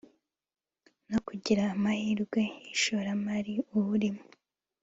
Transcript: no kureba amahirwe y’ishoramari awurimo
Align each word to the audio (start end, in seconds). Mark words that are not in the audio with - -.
no 1.09 1.17
kureba 1.25 1.63
amahirwe 1.75 2.41
y’ishoramari 2.65 3.53
awurimo 3.73 4.23